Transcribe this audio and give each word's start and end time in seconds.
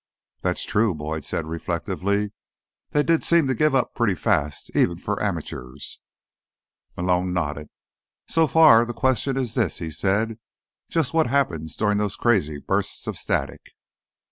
"That's 0.41 0.63
true," 0.63 0.95
Boyd 0.95 1.23
said 1.25 1.45
reflectively. 1.45 2.31
"They 2.89 3.03
did 3.03 3.23
seem 3.23 3.45
to 3.45 3.53
give 3.53 3.75
up 3.75 3.93
pretty 3.93 4.15
fast, 4.15 4.75
even 4.75 4.97
for 4.97 5.21
amateurs." 5.21 5.99
Malone 6.97 7.35
nodded. 7.35 7.69
"So 8.27 8.47
the 8.47 8.93
question 8.95 9.37
is 9.37 9.53
this," 9.53 9.77
he 9.77 9.91
said. 9.91 10.39
"Just 10.89 11.13
what 11.13 11.27
happens 11.27 11.75
during 11.75 11.99
those 11.99 12.15
crazy 12.15 12.57
bursts 12.57 13.05
of 13.05 13.15
static?" 13.15 13.61